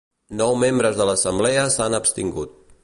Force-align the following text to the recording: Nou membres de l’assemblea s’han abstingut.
Nou 0.39 0.55
membres 0.61 0.97
de 1.01 1.07
l’assemblea 1.11 1.69
s’han 1.77 2.01
abstingut. 2.01 2.59